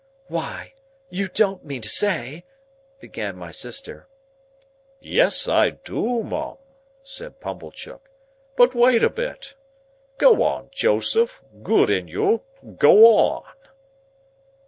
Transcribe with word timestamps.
"Why, 0.29 0.73
you 1.11 1.27
don't 1.27 1.63
mean 1.63 1.83
to 1.83 1.87
say—" 1.87 2.43
began 2.99 3.35
my 3.37 3.51
sister. 3.51 4.07
"Yes 4.99 5.47
I 5.47 5.69
do, 5.69 6.23
Mum," 6.23 6.57
said 7.03 7.39
Pumblechook; 7.39 8.09
"but 8.57 8.73
wait 8.73 9.03
a 9.03 9.11
bit. 9.11 9.53
Go 10.17 10.41
on, 10.41 10.69
Joseph. 10.71 11.43
Good 11.61 11.91
in 11.91 12.07
you! 12.07 12.41
Go 12.79 13.05
on!" 13.09 13.45